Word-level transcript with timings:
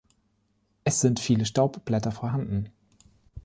Es 0.83 0.99
sind 0.99 1.19
viele 1.19 1.45
Staubblätter 1.45 2.11
vorhanden. 2.11 2.71